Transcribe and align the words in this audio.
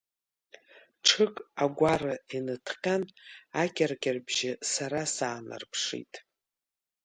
Ҽык 1.05 1.35
агәара 1.63 2.15
иныҭҟьан, 2.35 3.03
акьыркьырбжьы 3.61 4.51
сара 4.71 5.01
саанарԥшит. 5.15 6.13